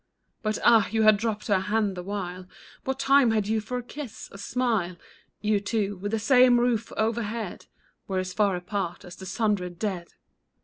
But 0.41 0.57
ah! 0.63 0.87
you 0.89 1.03
had 1.03 1.17
dropped 1.17 1.45
her 1.45 1.59
hand 1.59 1.95
the 1.95 2.01
while; 2.01 2.47
What 2.85 2.97
time 2.97 3.29
had 3.29 3.47
you 3.47 3.61
for 3.61 3.77
a 3.77 3.83
kiss, 3.83 4.29
a 4.31 4.37
smile? 4.39 4.95
You 5.41 5.59
two, 5.59 5.95
with 5.97 6.11
the 6.11 6.17
same 6.17 6.59
roof 6.59 6.91
overhead, 6.97 7.67
Were 8.07 8.17
as 8.17 8.33
far 8.33 8.55
apart 8.55 9.05
as 9.05 9.15
the 9.17 9.27
sundered 9.27 9.77
dead 9.77 10.07